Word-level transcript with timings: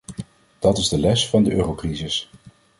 Dat 0.59 0.77
is 0.77 0.89
de 0.89 0.99
les 0.99 1.29
van 1.29 1.43
de 1.43 1.51
eurocrisis. 1.51 2.29